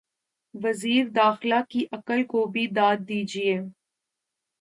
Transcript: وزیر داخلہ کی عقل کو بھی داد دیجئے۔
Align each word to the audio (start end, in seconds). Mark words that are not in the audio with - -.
وزیر 0.53 1.09
داخلہ 1.15 1.59
کی 1.69 1.85
عقل 1.91 2.23
کو 2.23 2.45
بھی 2.45 2.65
داد 2.67 2.97
دیجئے۔ 3.07 3.53